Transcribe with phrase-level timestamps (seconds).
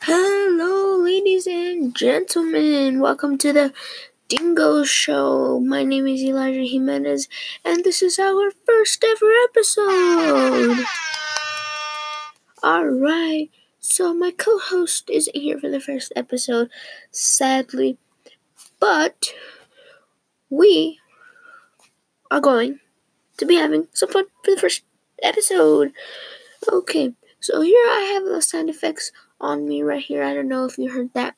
[0.00, 3.00] Hello, ladies and gentlemen.
[3.00, 3.72] Welcome to the
[4.28, 5.60] Dingo Show.
[5.60, 7.28] My name is Elijah Jimenez,
[7.64, 10.84] and this is our first ever episode.
[12.62, 13.48] All right.
[13.80, 16.68] So, my co host isn't here for the first episode,
[17.10, 17.98] sadly,
[18.80, 19.32] but
[20.50, 20.98] we
[22.30, 22.80] are going
[23.36, 24.82] to be having some fun for the first
[25.22, 25.92] episode.
[26.70, 29.10] Okay, so here I have the sound effects
[29.42, 30.22] on me right here.
[30.22, 31.36] I don't know if you heard that,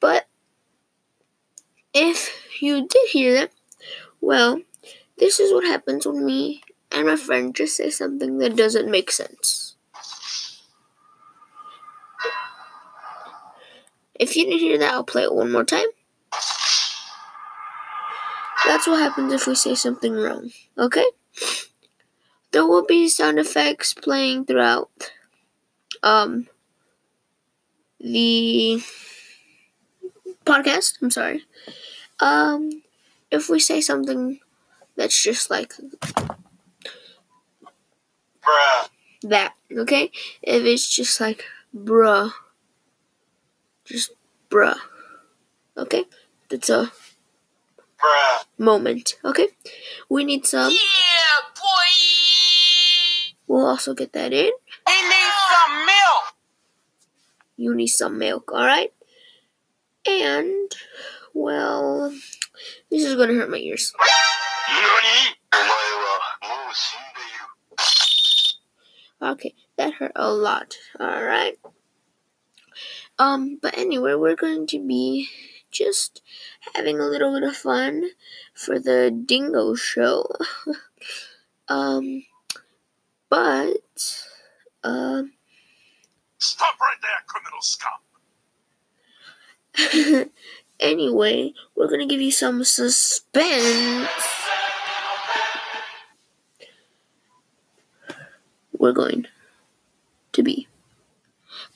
[0.00, 0.26] but
[1.94, 3.52] if you did hear that,
[4.20, 4.62] well,
[5.18, 9.10] this is what happens when me and my friend just say something that doesn't make
[9.10, 9.76] sense.
[14.18, 15.86] If you didn't hear that, I'll play it one more time.
[18.66, 21.04] That's what happens if we say something wrong, okay?
[22.50, 25.12] There will be sound effects playing throughout
[26.02, 26.48] um
[28.00, 28.82] the
[30.44, 30.94] podcast.
[31.02, 31.44] I'm sorry.
[32.20, 32.82] Um,
[33.30, 34.40] if we say something
[34.96, 35.74] that's just like
[38.42, 38.88] Bruh.
[39.22, 40.10] that, okay?
[40.42, 41.44] If it's just like
[41.74, 42.32] bruh,
[43.84, 44.12] just
[44.50, 44.76] bruh,
[45.76, 46.04] okay?
[46.48, 46.92] That's a
[47.98, 48.44] Bruh.
[48.58, 49.48] moment, okay?
[50.08, 50.70] We need some.
[50.70, 51.92] Yeah, boy.
[53.48, 54.50] We'll also get that in.
[54.88, 56.34] He needs some milk
[57.56, 58.92] you need some milk, alright?
[60.08, 60.70] And,
[61.34, 62.12] well,
[62.90, 63.92] this is gonna hurt my ears.
[69.20, 71.58] Okay, that hurt a lot, alright?
[73.18, 75.28] Um, but anyway, we're going to be
[75.70, 76.22] just
[76.74, 78.10] having a little bit of fun
[78.54, 80.26] for the dingo show.
[81.68, 82.24] um,
[83.30, 84.24] but,
[84.84, 85.32] um,
[86.38, 87.92] Stop right there, criminal scum.
[90.80, 94.08] anyway, we're gonna give you some suspense.
[98.78, 99.26] We're going
[100.32, 100.68] to be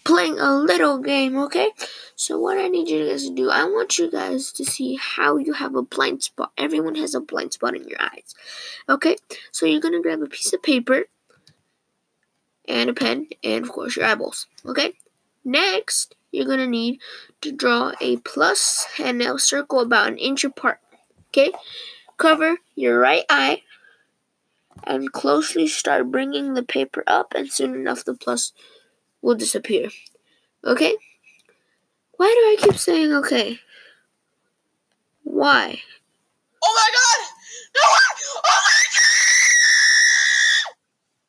[0.05, 1.71] playing a little game, okay?
[2.15, 5.37] So, what I need you guys to do, I want you guys to see how
[5.37, 6.53] you have a blind spot.
[6.59, 8.35] Everyone has a blind spot in your eyes,
[8.89, 9.17] okay?
[9.51, 11.07] So, you're gonna grab a piece of paper
[12.71, 14.93] and a pen, and of course, your eyeballs, okay?
[15.45, 17.01] Next, you're gonna need
[17.41, 20.79] to draw a plus and a circle about an inch apart.
[21.29, 21.53] Okay?
[22.17, 23.63] Cover your right eye
[24.85, 28.53] and closely start bringing the paper up, and soon enough the plus
[29.21, 29.89] will disappear.
[30.65, 30.95] Okay?
[32.17, 33.59] Why do I keep saying okay?
[35.25, 35.81] Why?
[36.63, 37.21] Oh my god!
[37.75, 37.81] No!
[38.45, 38.60] Oh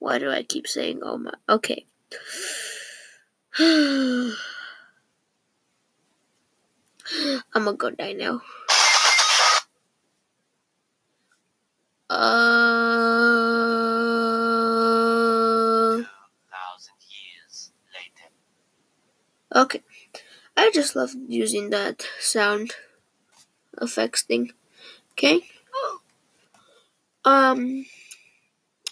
[0.01, 1.29] Why do I keep saying oh my?
[1.47, 1.85] Okay.
[3.59, 4.33] I'm
[7.53, 8.41] gonna go die now.
[12.09, 12.41] Uh.
[19.53, 19.83] Okay.
[20.57, 22.73] I just love using that sound
[23.79, 24.53] effects thing.
[25.11, 25.41] Okay?
[27.23, 27.85] Um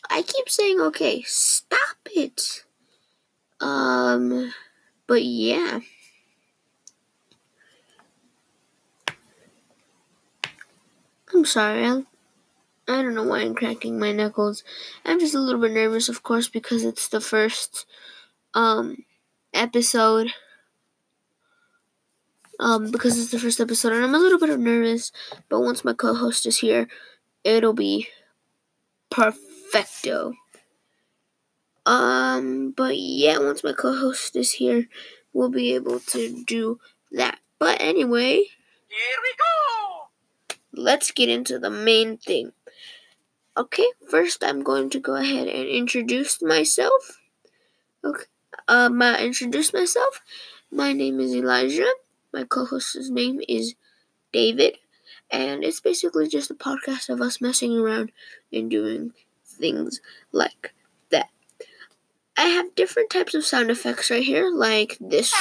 [0.10, 2.64] I keep saying okay, stop it.
[3.62, 4.54] Um
[5.08, 5.80] but yeah.
[11.34, 11.86] I'm sorry.
[11.86, 12.04] I,
[12.88, 14.64] I don't know why I'm cracking my knuckles.
[15.06, 17.86] I'm just a little bit nervous of course because it's the first
[18.54, 19.04] um
[19.54, 20.32] episode
[22.60, 25.12] um, because it's the first episode and I'm a little bit nervous,
[25.48, 26.88] but once my co host is here,
[27.44, 28.10] it'll be
[29.72, 30.34] perfecto.
[31.86, 34.88] Um, but yeah, once my co host is here,
[35.34, 36.80] we'll be able to do
[37.12, 37.40] that.
[37.58, 38.44] But anyway,
[38.88, 40.10] Here we go!
[40.74, 42.54] let's get into the main thing.
[43.58, 47.20] Okay, first I'm going to go ahead and introduce myself.
[48.04, 48.26] Okay,
[48.68, 50.22] um, I introduce myself.
[50.72, 51.92] My name is Elijah.
[52.34, 53.76] My co-host's name is
[54.34, 54.78] David,
[55.32, 58.12] and it's basically just a podcast of us messing around
[58.54, 59.14] and doing
[59.60, 60.02] things
[60.32, 60.74] like
[61.10, 61.30] that.
[62.38, 65.34] I have different types of sound effects right here, like this.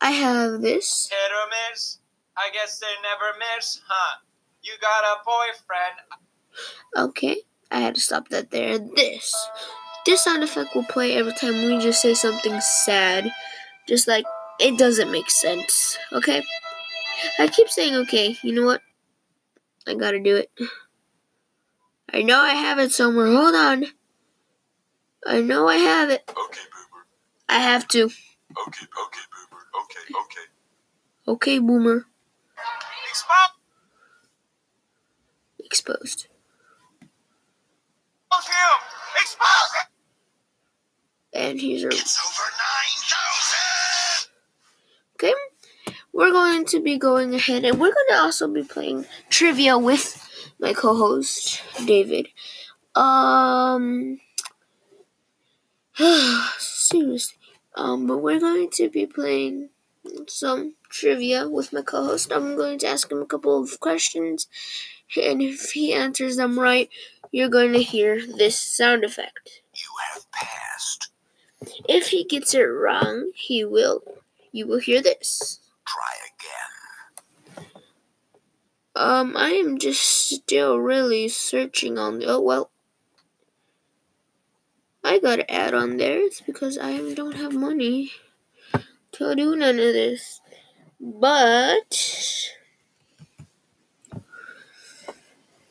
[0.00, 1.08] I have this.
[1.10, 1.98] Hit or miss?
[2.36, 4.18] I guess they never miss, huh?
[4.62, 5.94] You got a boyfriend.
[6.96, 8.78] Okay, I had to stop that there.
[8.78, 9.34] This.
[10.04, 13.32] This sound effect will play every time we just say something sad.
[13.88, 14.24] Just like
[14.60, 15.98] it doesn't make sense.
[16.12, 16.42] Okay?
[17.38, 18.36] I keep saying okay.
[18.42, 18.82] You know what?
[19.86, 20.50] I gotta do it.
[22.16, 23.26] I know I have it somewhere.
[23.26, 23.84] Hold on.
[25.26, 26.24] I know I have it.
[26.26, 27.04] Okay, Boomer.
[27.46, 28.04] I have to.
[28.04, 28.14] Okay,
[28.58, 29.64] okay, boomer.
[29.82, 30.46] Okay, okay.
[31.28, 32.06] Okay, boomer.
[33.10, 33.46] Expose
[35.60, 36.28] Exposed.
[38.32, 38.80] him!
[39.20, 39.88] Expose him!
[41.34, 42.48] And he's a It's over
[45.20, 45.34] 9,000!
[45.34, 45.34] Okay,
[46.14, 50.25] we're going to be going ahead and we're going to also be playing trivia with
[50.58, 52.28] my co host, David.
[52.94, 54.20] Um,
[56.58, 57.36] seriously.
[57.74, 59.68] Um, but we're going to be playing
[60.26, 62.32] some trivia with my co host.
[62.32, 64.48] I'm going to ask him a couple of questions,
[65.16, 66.88] and if he answers them right,
[67.32, 69.60] you're going to hear this sound effect.
[69.74, 71.10] You have passed.
[71.88, 74.02] If he gets it wrong, he will.
[74.52, 75.60] You will hear this.
[75.86, 76.75] Try again.
[78.96, 82.26] Um, I am just still really searching on the.
[82.28, 82.70] Oh well,
[85.04, 86.18] I got an ad on there.
[86.20, 88.12] It's because I don't have money
[89.12, 90.40] to do none of this.
[90.98, 92.48] But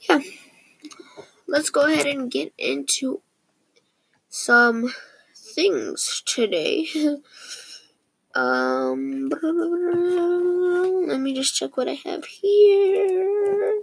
[0.07, 0.19] yeah,
[1.47, 3.21] let's go ahead and get into
[4.29, 4.93] some
[5.35, 6.87] things today.
[8.35, 9.29] Um,
[11.07, 13.81] let me just check what I have here.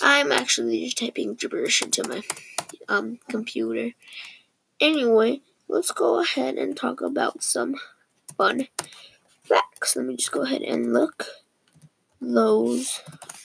[0.00, 2.22] I'm actually just typing gibberish into my
[2.88, 3.92] um computer.
[4.80, 7.76] Anyway, let's go ahead and talk about some
[8.36, 8.66] fun
[9.44, 9.94] facts.
[9.94, 11.26] Let me just go ahead and look
[12.20, 13.00] those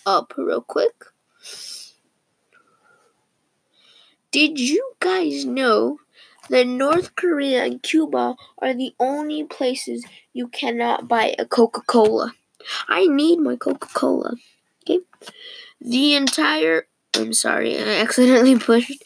[0.07, 1.06] up real quick.
[4.31, 6.00] Did you guys know
[6.49, 12.33] that North Korea and Cuba are the only places you cannot buy a Coca Cola?
[12.88, 14.35] I need my Coca Cola.
[14.83, 14.99] Okay?
[15.81, 16.88] The entire.
[17.15, 19.03] I'm sorry, I accidentally pushed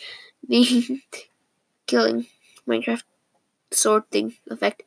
[0.47, 1.01] the
[1.87, 2.27] killing
[2.67, 3.03] Minecraft
[3.71, 4.83] sword thing effect.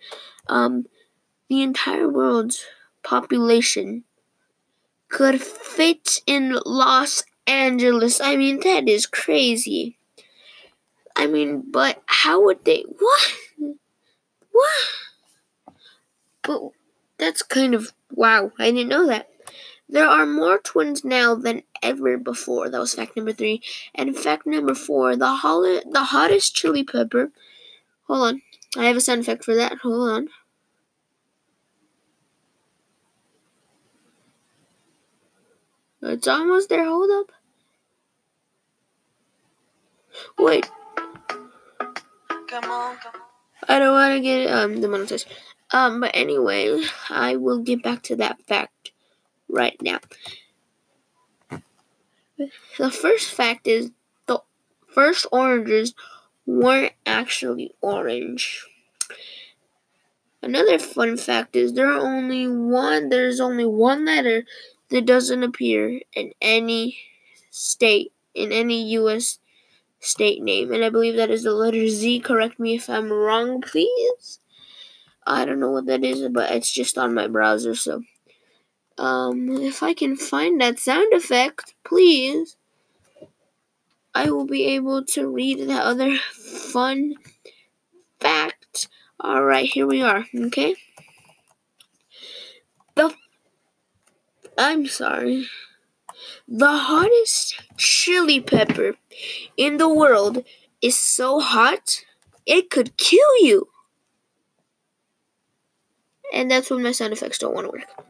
[0.49, 0.87] Um,
[1.49, 2.65] the entire world's
[3.03, 4.05] population
[5.09, 8.21] could fit in Los Angeles.
[8.21, 9.99] I mean, that is crazy.
[11.17, 12.85] I mean, but how would they?
[12.99, 13.33] What?
[14.51, 14.71] What?
[16.43, 16.61] But
[17.19, 18.53] that's kind of wow.
[18.59, 19.31] I didn't know that.
[19.89, 22.69] There are more twins now than ever before.
[22.69, 23.63] That was fact number three.
[23.95, 27.31] And fact number four: the hol- the hottest chili pepper.
[28.07, 28.43] Hold on,
[28.77, 29.79] I have a sound effect for that.
[29.79, 30.29] Hold on.
[36.03, 36.85] It's almost there.
[36.85, 37.33] Hold up.
[40.39, 40.71] Wait.
[42.55, 42.97] Come on.
[43.69, 45.27] I don't want to get um demonetized.
[45.73, 48.93] Um, but anyway, I will get back to that fact
[49.49, 49.99] right now.
[52.79, 53.91] The first fact is
[54.27, 54.39] the
[54.87, 55.95] first oranges
[56.47, 58.65] weren't actually orange.
[60.41, 64.45] Another fun fact is there are only one there's only one letter
[64.91, 66.99] that doesn't appear in any
[67.51, 69.41] state in any US
[70.05, 72.21] state name and I believe that is the letter Z.
[72.21, 74.39] Correct me if I'm wrong, please.
[75.27, 78.03] I don't know what that is, but it's just on my browser, so
[78.99, 82.57] um if I can find that sound effect, please.
[84.15, 87.15] I will be able to read that other fun
[88.21, 88.89] fact.
[89.23, 90.77] Alright, here we are, okay?
[92.95, 93.15] The
[94.57, 95.49] I'm sorry.
[96.49, 98.97] The hottest chili pepper
[99.57, 100.45] in the world
[100.83, 102.05] is so hot
[102.47, 103.69] it could kill you.
[106.35, 108.07] And that's when my sound effects don't want to work.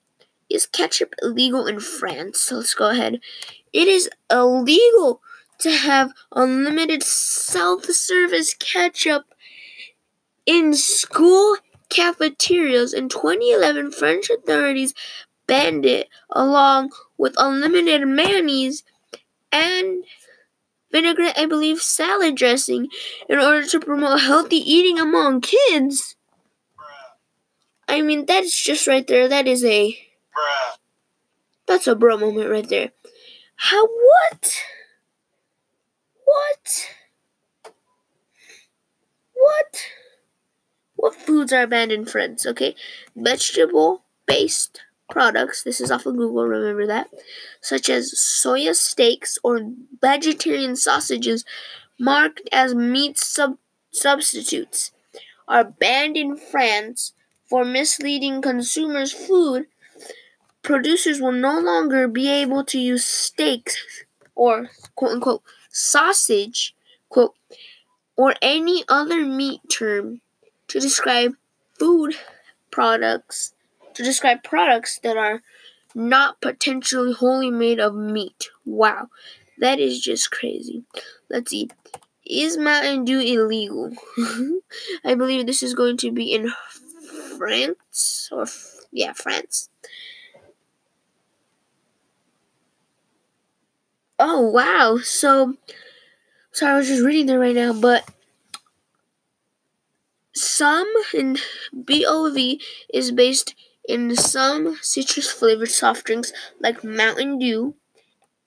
[0.49, 2.41] Is ketchup illegal in France?
[2.41, 3.19] So let's go ahead.
[3.73, 5.21] It is illegal
[5.59, 9.25] to have unlimited self service ketchup
[10.45, 11.57] in school
[11.89, 12.93] cafeterias.
[12.93, 14.93] In 2011, French authorities
[15.47, 18.83] banned it along with unlimited mayonnaise
[19.51, 20.03] and
[20.91, 22.87] vinaigrette, I believe, salad dressing
[23.29, 26.15] in order to promote healthy eating among kids.
[27.87, 29.27] I mean, that's just right there.
[29.27, 29.97] That is a.
[31.67, 32.91] That's a bro moment right there.
[33.55, 34.61] How what?
[36.25, 36.89] What?
[39.33, 39.85] What?
[41.05, 42.47] What foods are banned in France?
[42.47, 42.73] Okay,
[43.15, 45.61] vegetable based products.
[45.61, 47.11] This is off of Google, remember that.
[47.61, 49.69] Such as soya steaks or
[50.01, 51.45] vegetarian sausages
[51.99, 53.59] marked as meat sub-
[53.91, 54.93] substitutes
[55.47, 57.13] are banned in France
[57.47, 59.67] for misleading consumers' food.
[60.63, 63.77] Producers will no longer be able to use steaks
[64.33, 66.75] or quote unquote sausage,
[67.09, 67.35] quote,
[68.17, 70.21] or any other meat term
[70.75, 71.35] to describe
[71.79, 72.15] food
[72.69, 73.53] products
[73.93, 75.41] to describe products that are
[75.95, 78.49] not potentially wholly made of meat.
[78.65, 79.07] Wow,
[79.57, 80.83] that is just crazy.
[81.29, 81.69] Let's see.
[82.25, 83.93] Is Mountain Dew illegal?
[85.05, 86.51] I believe this is going to be in
[87.37, 88.45] France or
[88.91, 89.69] yeah, France.
[94.19, 94.97] Oh wow.
[95.01, 95.53] So
[96.51, 98.03] sorry, I was just reading there right now, but
[100.35, 101.37] some in
[101.73, 102.59] BVO
[102.93, 103.55] is based
[103.87, 107.75] in some citrus flavored soft drinks like Mountain Dew,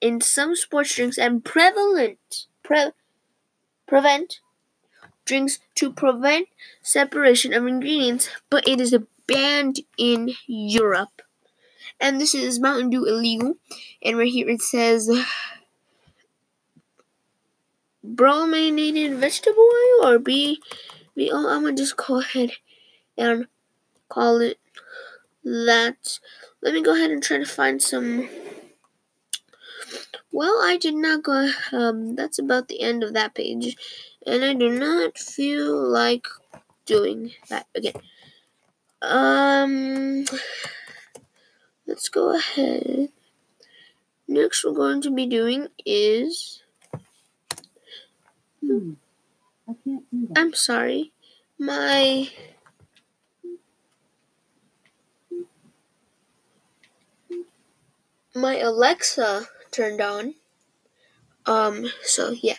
[0.01, 2.91] in some sports drinks, and prevalent pre,
[3.87, 4.39] prevent
[5.25, 6.47] drinks to prevent
[6.81, 8.95] separation of ingredients, but it is
[9.27, 11.21] banned in Europe.
[11.99, 13.55] And this is Mountain Dew illegal.
[14.01, 15.09] And right here it says
[18.03, 20.61] brominated vegetable oil or B.
[21.31, 22.53] Oh, I'm gonna just go ahead
[23.17, 23.47] and
[24.07, 24.59] call it
[25.43, 26.19] that.
[26.61, 28.29] Let me go ahead and try to find some.
[30.31, 31.51] Well, I did not go.
[31.71, 33.75] Um, that's about the end of that page,
[34.25, 36.27] and I do not feel like
[36.85, 38.01] doing that again.
[39.01, 40.25] Um,
[41.87, 43.09] let's go ahead.
[44.27, 46.61] Next, we're going to be doing is.
[48.61, 48.93] Hmm.
[49.83, 50.03] Can't.
[50.35, 51.11] I'm sorry.
[51.57, 52.29] My
[58.35, 60.35] my Alexa turned on.
[61.45, 62.57] Um, so yeah.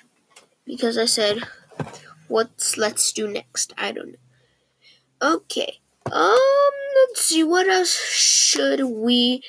[0.66, 1.42] Because I said,
[2.28, 3.72] what's let's do next?
[3.78, 5.34] I don't know.
[5.36, 5.80] Okay.
[6.10, 6.70] Um,
[7.06, 9.42] let's see, what else should we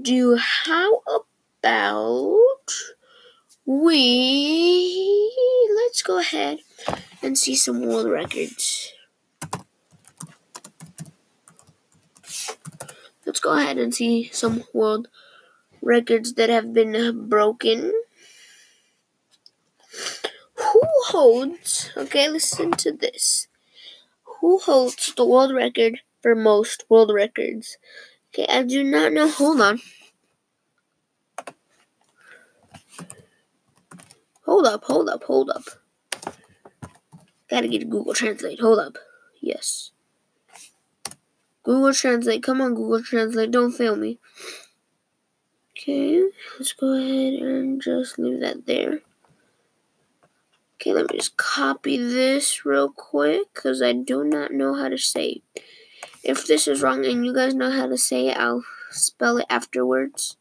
[0.00, 0.36] do?
[0.36, 2.38] How about
[3.70, 5.32] we
[5.76, 6.58] let's go ahead
[7.22, 8.92] and see some world records.
[13.24, 15.06] Let's go ahead and see some world
[15.80, 17.92] records that have been broken.
[20.56, 23.46] Who holds, okay, listen to this.
[24.40, 27.78] Who holds the world record for most world records?
[28.34, 29.28] Okay, I do not know.
[29.28, 29.80] Hold on.
[34.50, 35.62] Hold up, hold up, hold up.
[37.48, 38.58] Gotta get Google Translate.
[38.58, 38.98] Hold up.
[39.40, 39.92] Yes.
[41.62, 42.42] Google Translate.
[42.42, 43.52] Come on, Google Translate.
[43.52, 44.18] Don't fail me.
[45.70, 46.20] Okay,
[46.58, 49.02] let's go ahead and just leave that there.
[50.74, 54.98] Okay, let me just copy this real quick because I do not know how to
[54.98, 55.62] say it.
[56.24, 59.46] If this is wrong and you guys know how to say it, I'll spell it
[59.48, 60.36] afterwards.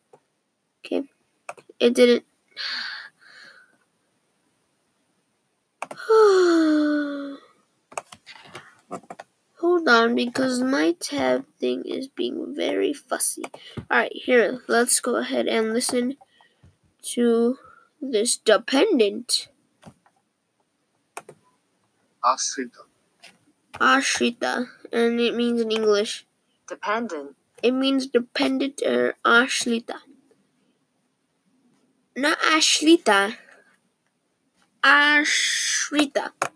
[0.83, 1.03] Okay,
[1.79, 2.23] it didn't.
[9.59, 13.43] Hold on, because my tab thing is being very fussy.
[13.91, 16.17] Alright, here, let's go ahead and listen
[17.13, 17.57] to
[18.01, 19.49] this dependent.
[22.25, 22.87] Ashrita.
[23.73, 26.25] Ashrita, and it means in English.
[26.67, 27.35] Dependent.
[27.61, 29.99] It means dependent or Ashlita.
[32.15, 33.35] Not Ashlita.
[34.83, 36.31] Ashrita.
[36.41, 36.47] I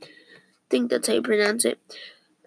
[0.69, 1.79] think that's how you pronounce it.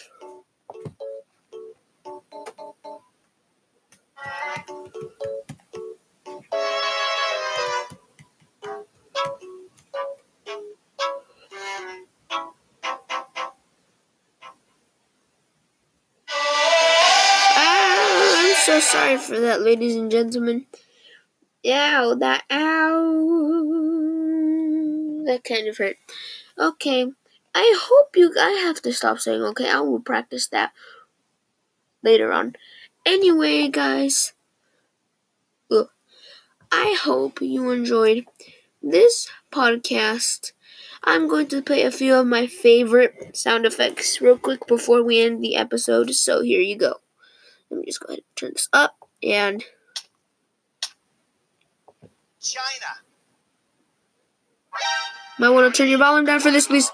[18.88, 20.66] sorry for that, ladies and gentlemen.
[21.66, 23.04] Ow, that ow.
[25.26, 25.96] That kind of hurt.
[26.58, 27.12] Okay.
[27.54, 29.68] I hope you I have to stop saying okay.
[29.68, 30.72] I will practice that
[32.02, 32.56] later on.
[33.04, 34.32] Anyway, guys.
[36.70, 38.26] I hope you enjoyed
[38.82, 40.52] this podcast.
[41.02, 45.22] I'm going to play a few of my favorite sound effects real quick before we
[45.22, 46.14] end the episode.
[46.14, 46.96] So here you go.
[47.70, 49.64] Let me just go ahead and turn this up and
[52.40, 52.64] China.
[55.38, 56.90] might want to turn your volume down for this, please.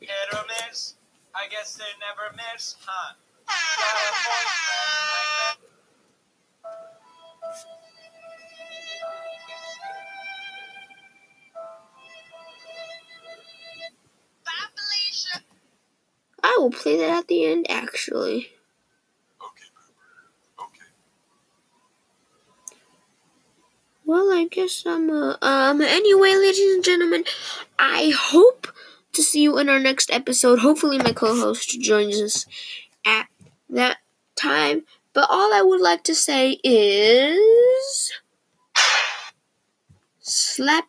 [0.00, 0.94] Hit or miss?
[1.34, 3.14] I guess they never miss, huh?
[16.66, 18.48] I will play that at the end, actually.
[19.40, 19.66] Okay.
[20.58, 20.86] Okay.
[24.04, 27.24] Well, I guess I'm uh, um anyway, ladies and gentlemen,
[27.78, 28.66] I hope
[29.12, 30.58] to see you in our next episode.
[30.60, 32.46] Hopefully my co-host joins us
[33.06, 33.28] at
[33.70, 33.98] that
[34.34, 34.84] time.
[35.12, 38.12] But all I would like to say is
[40.20, 40.86] slap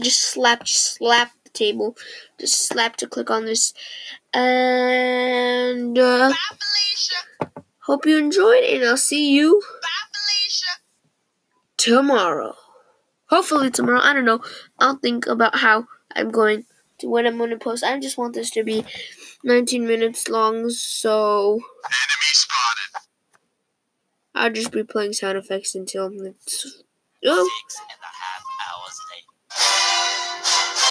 [0.00, 1.96] just slap just slap the table.
[2.38, 3.72] Just slap to click on this.
[4.32, 6.32] And uh,
[7.80, 9.62] hope you enjoyed and I'll see you
[11.76, 12.54] tomorrow.
[13.26, 14.00] Hopefully tomorrow.
[14.00, 14.42] I don't know.
[14.78, 16.64] I'll think about how I'm going
[16.98, 17.82] to when I'm going to post.
[17.82, 18.84] I just want this to be
[19.44, 23.08] 19 minutes long, so Enemy spotted.
[24.34, 26.82] I'll just be playing sound effects until it's.
[27.24, 27.50] Oh,